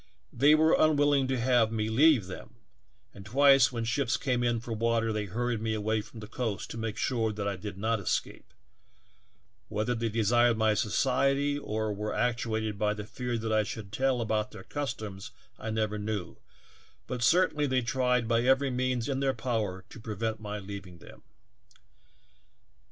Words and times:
They 0.33 0.55
were 0.55 0.73
unwilling 0.79 1.27
to 1.27 1.39
have 1.39 1.71
me 1.71 1.87
leave 1.87 2.25
them, 2.25 2.55
and 3.13 3.23
twice 3.23 3.71
when 3.71 3.83
ships 3.85 4.17
came 4.17 4.41
in 4.43 4.59
for 4.59 4.73
water 4.73 5.13
they 5.13 5.25
hur 5.25 5.49
ried 5.49 5.61
me 5.61 5.75
away 5.75 6.01
from 6.01 6.21
the 6.21 6.27
coast 6.27 6.71
to 6.71 6.77
make 6.79 6.97
sure 6.97 7.31
that 7.31 7.47
I 7.47 7.55
did 7.55 7.77
not 7.77 7.99
escape; 7.99 8.51
whether 9.69 9.93
they 9.93 10.09
desired 10.09 10.57
my 10.57 10.73
society 10.73 11.59
or 11.59 11.93
were 11.93 12.15
actuated 12.15 12.79
by 12.79 12.95
the 12.95 13.05
fear 13.05 13.37
that 13.37 13.53
I 13.53 13.61
should 13.61 13.91
tell 13.91 14.21
about 14.21 14.49
their 14.49 14.63
customs 14.63 15.29
I 15.59 15.69
never 15.69 15.99
knew, 15.99 16.37
but 17.05 17.21
certainly 17.21 17.67
they 17.67 17.83
tried 17.83 18.27
by 18.27 18.41
every 18.41 18.71
means 18.71 19.07
in 19.07 19.19
their 19.19 19.35
power 19.35 19.85
to 19.87 19.99
pre 19.99 20.15
vent 20.15 20.39
my 20.39 20.57
leaving 20.57 20.97
them. 20.97 21.21